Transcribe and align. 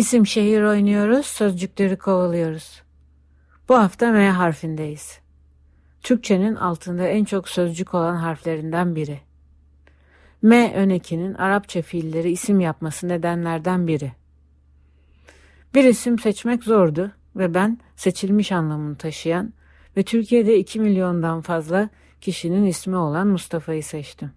İsim 0.00 0.26
şehir 0.26 0.62
oynuyoruz, 0.62 1.26
sözcükleri 1.26 1.96
kovalıyoruz. 1.96 2.82
Bu 3.68 3.78
hafta 3.78 4.12
M 4.12 4.30
harfindeyiz. 4.30 5.20
Türkçenin 6.02 6.54
altında 6.54 7.06
en 7.06 7.24
çok 7.24 7.48
sözcük 7.48 7.94
olan 7.94 8.16
harflerinden 8.16 8.96
biri. 8.96 9.20
M 10.42 10.72
önekinin 10.74 11.34
Arapça 11.34 11.82
fiilleri 11.82 12.30
isim 12.30 12.60
yapması 12.60 13.08
nedenlerden 13.08 13.86
biri. 13.86 14.12
Bir 15.74 15.84
isim 15.84 16.18
seçmek 16.18 16.64
zordu 16.64 17.12
ve 17.36 17.54
ben 17.54 17.78
seçilmiş 17.96 18.52
anlamını 18.52 18.96
taşıyan 18.96 19.52
ve 19.96 20.02
Türkiye'de 20.02 20.58
2 20.58 20.80
milyondan 20.80 21.40
fazla 21.40 21.88
kişinin 22.20 22.66
ismi 22.66 22.96
olan 22.96 23.26
Mustafa'yı 23.26 23.84
seçtim. 23.84 24.30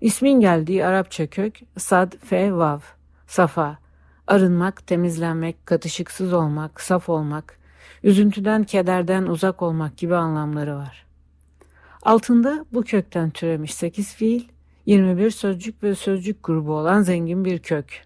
İsmin 0.00 0.40
geldiği 0.40 0.86
Arapça 0.86 1.26
kök 1.26 1.60
sad, 1.78 2.12
fe, 2.24 2.54
vav, 2.54 2.80
safa, 3.26 3.85
arınmak, 4.26 4.86
temizlenmek, 4.86 5.66
katışıksız 5.66 6.32
olmak, 6.32 6.80
saf 6.80 7.08
olmak, 7.08 7.58
üzüntüden, 8.02 8.64
kederden 8.64 9.22
uzak 9.22 9.62
olmak 9.62 9.96
gibi 9.96 10.16
anlamları 10.16 10.76
var. 10.76 11.06
Altında 12.02 12.64
bu 12.72 12.82
kökten 12.82 13.30
türemiş 13.30 13.74
8 13.74 14.14
fiil, 14.14 14.44
21 14.86 15.30
sözcük 15.30 15.82
ve 15.82 15.94
sözcük 15.94 16.44
grubu 16.44 16.72
olan 16.72 17.02
zengin 17.02 17.44
bir 17.44 17.58
kök. 17.58 18.02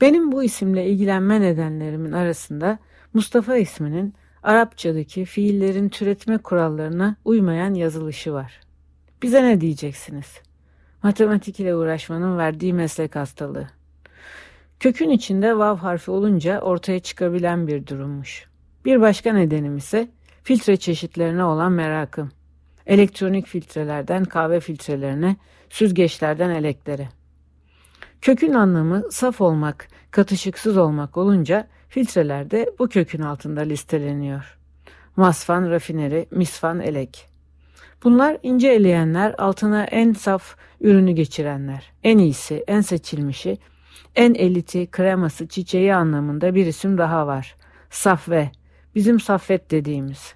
Benim 0.00 0.32
bu 0.32 0.44
isimle 0.44 0.86
ilgilenme 0.86 1.40
nedenlerimin 1.40 2.12
arasında 2.12 2.78
Mustafa 3.14 3.56
isminin 3.56 4.14
Arapçadaki 4.42 5.24
fiillerin 5.24 5.88
türetme 5.88 6.38
kurallarına 6.38 7.16
uymayan 7.24 7.74
yazılışı 7.74 8.32
var. 8.32 8.60
Bize 9.22 9.42
ne 9.42 9.60
diyeceksiniz? 9.60 10.40
Matematik 11.02 11.60
ile 11.60 11.74
uğraşmanın 11.74 12.38
verdiği 12.38 12.74
meslek 12.74 13.16
hastalığı. 13.16 13.77
Kökün 14.80 15.10
içinde 15.10 15.58
vav 15.58 15.76
harfi 15.76 16.10
olunca 16.10 16.60
ortaya 16.60 17.00
çıkabilen 17.00 17.66
bir 17.66 17.86
durummuş. 17.86 18.44
Bir 18.84 19.00
başka 19.00 19.32
nedenim 19.32 19.76
ise 19.76 20.08
filtre 20.42 20.76
çeşitlerine 20.76 21.44
olan 21.44 21.72
merakım. 21.72 22.30
Elektronik 22.86 23.46
filtrelerden 23.46 24.24
kahve 24.24 24.60
filtrelerine, 24.60 25.36
süzgeçlerden 25.70 26.50
eleklere. 26.50 27.08
Kökün 28.20 28.54
anlamı 28.54 29.02
saf 29.10 29.40
olmak, 29.40 29.88
katışıksız 30.10 30.76
olmak 30.76 31.16
olunca 31.16 31.68
filtrelerde 31.88 32.70
bu 32.78 32.88
kökün 32.88 33.22
altında 33.22 33.60
listeleniyor. 33.60 34.58
Masfan, 35.16 35.70
rafineri, 35.70 36.26
misfan, 36.30 36.80
elek. 36.80 37.28
Bunlar 38.04 38.36
ince 38.42 38.68
eleyenler, 38.68 39.34
altına 39.38 39.84
en 39.84 40.12
saf 40.12 40.56
ürünü 40.80 41.12
geçirenler. 41.12 41.92
En 42.04 42.18
iyisi, 42.18 42.64
en 42.66 42.80
seçilmişi, 42.80 43.58
en 44.16 44.34
eliti, 44.34 44.90
kreması, 44.90 45.48
çiçeği 45.48 45.94
anlamında 45.94 46.54
bir 46.54 46.66
isim 46.66 46.98
daha 46.98 47.26
var. 47.26 47.56
Safve, 47.90 48.50
bizim 48.94 49.20
saffet 49.20 49.70
dediğimiz. 49.70 50.34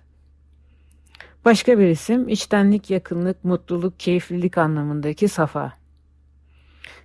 Başka 1.45 1.78
bir 1.78 1.87
isim 1.87 2.28
içtenlik, 2.28 2.91
yakınlık, 2.91 3.45
mutluluk, 3.45 4.00
keyiflilik 4.00 4.59
anlamındaki 4.59 5.28
safa. 5.28 5.73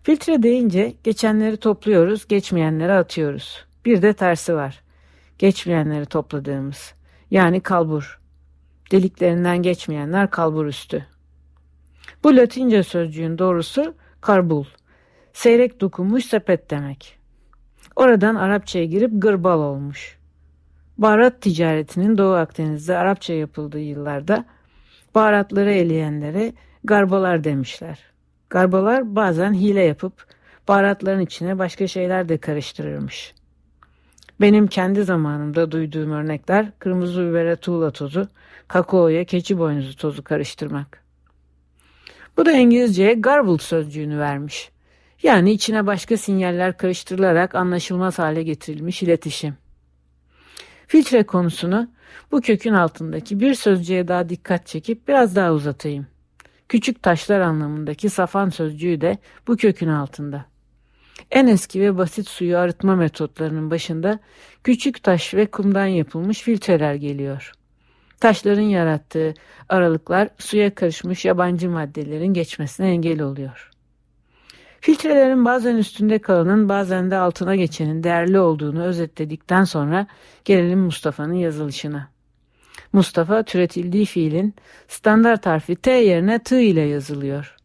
Filtre 0.04 0.44
deyince 0.44 0.94
geçenleri 1.04 1.58
topluyoruz, 1.58 2.28
geçmeyenleri 2.28 2.94
atıyoruz. 2.94 3.66
Bir 3.86 4.02
de 4.02 4.14
tersi 4.14 4.56
var. 4.56 4.84
Geçmeyenleri 5.40 6.06
topladığımız. 6.06 6.94
Yani 7.32 7.60
kalbur. 7.60 8.20
Deliklerinden 8.92 9.58
geçmeyenler 9.58 10.30
kalbur 10.32 10.66
üstü. 10.66 11.06
Bu 12.24 12.36
Latince 12.36 12.84
sözcüğün 12.84 13.38
doğrusu 13.38 13.96
karbul. 14.22 14.66
Seyrek 15.38 15.82
dokunmuş 15.82 16.26
sepet 16.26 16.72
demek. 16.72 17.18
Oradan 17.96 18.36
Arapçaya 18.36 18.86
girip 18.86 19.12
gırbal 19.14 19.60
olmuş. 19.60 20.18
Baharat 20.98 21.42
ticaretinin 21.42 22.18
Doğu 22.18 22.34
Akdeniz'de 22.34 22.98
Arapça 22.98 23.34
yapıldığı 23.34 23.80
yıllarda 23.80 24.46
baharatları 25.16 25.72
eleyenlere 25.72 26.54
garbalar 26.84 27.44
demişler. 27.44 28.00
Garbalar 28.50 29.16
bazen 29.16 29.54
hile 29.54 29.84
yapıp 29.84 30.14
baharatların 30.68 31.22
içine 31.22 31.60
başka 31.60 31.88
şeyler 31.88 32.30
de 32.30 32.38
karıştırırmış. 32.38 33.34
Benim 34.42 34.68
kendi 34.68 35.04
zamanımda 35.04 35.72
duyduğum 35.72 36.12
örnekler 36.12 36.72
kırmızı 36.80 37.30
bibere 37.30 37.56
tuğla 37.56 37.92
tozu, 37.92 38.28
kakaoya 38.68 39.26
keçi 39.26 39.58
boynuzu 39.58 39.98
tozu 39.98 40.24
karıştırmak. 40.24 41.04
Bu 42.38 42.46
da 42.46 42.52
İngilizceye 42.52 43.14
garbled 43.14 43.60
sözcüğünü 43.60 44.20
vermiş. 44.20 44.72
Yani 45.24 45.52
içine 45.52 45.86
başka 45.88 46.18
sinyaller 46.18 46.78
karıştırılarak 46.78 47.56
anlaşılmaz 47.56 48.20
hale 48.20 48.44
getirilmiş 48.44 49.04
iletişim. 49.04 49.58
Filtre 50.88 51.24
konusunu 51.24 51.90
bu 52.32 52.42
kökün 52.42 52.74
altındaki 52.74 53.40
bir 53.40 53.54
sözcüğe 53.54 54.08
daha 54.08 54.30
dikkat 54.30 54.68
çekip 54.68 55.08
biraz 55.08 55.36
daha 55.36 55.54
uzatayım. 55.54 56.08
Küçük 56.70 57.04
taşlar 57.04 57.40
anlamındaki 57.40 58.10
safan 58.10 58.50
sözcüğü 58.50 59.02
de 59.02 59.18
bu 59.48 59.58
kökün 59.58 59.88
altında. 59.88 60.46
En 61.32 61.48
eski 61.48 61.82
ve 61.82 61.98
basit 61.98 62.28
suyu 62.28 62.58
arıtma 62.58 62.96
metotlarının 62.96 63.72
başında 63.72 64.20
küçük 64.64 65.04
taş 65.04 65.34
ve 65.34 65.46
kumdan 65.46 65.86
yapılmış 65.86 66.42
filtreler 66.42 66.96
geliyor. 66.96 67.52
Taşların 68.20 68.62
yarattığı 68.62 69.34
aralıklar 69.70 70.30
suya 70.38 70.76
karışmış 70.76 71.26
yabancı 71.26 71.70
maddelerin 71.70 72.34
geçmesine 72.34 72.90
engel 72.90 73.22
oluyor. 73.22 73.72
Filtrelerin 74.82 75.46
bazen 75.46 75.76
üstünde 75.76 76.20
kalanın 76.20 76.70
bazen 76.70 77.12
de 77.12 77.16
altına 77.16 77.56
geçenin 77.56 78.04
değerli 78.04 78.40
olduğunu 78.40 78.84
özetledikten 78.84 79.64
sonra 79.64 80.08
gelelim 80.46 80.80
Mustafa'nın 80.80 81.34
yazılışına. 81.34 82.10
Mustafa 82.94 83.44
türetildiği 83.44 84.06
fiilin 84.06 84.56
standart 84.88 85.46
harfi 85.46 85.76
T 85.76 85.92
yerine 85.92 86.40
T 86.40 86.64
ile 86.64 86.82
yazılıyor. 86.82 87.56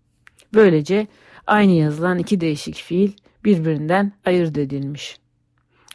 Böylece 0.55 1.07
aynı 1.47 1.73
yazılan 1.73 2.19
iki 2.19 2.41
değişik 2.41 2.75
fiil 2.75 3.13
birbirinden 3.45 4.13
ayırt 4.25 4.59
edilmiş. 4.59 5.19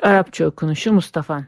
Arapça 0.01 0.45
okunuşu 0.45 0.93
Mustafan. 0.93 1.45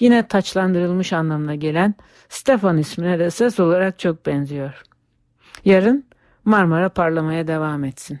Yine 0.00 0.28
taçlandırılmış 0.28 1.12
anlamına 1.12 1.54
gelen 1.54 1.94
Stefan 2.28 2.78
ismine 2.78 3.18
de 3.18 3.30
ses 3.30 3.60
olarak 3.60 3.98
çok 3.98 4.26
benziyor. 4.26 4.82
Yarın 5.64 6.04
Marmara 6.44 6.88
parlamaya 6.88 7.48
devam 7.48 7.84
etsin. 7.84 8.20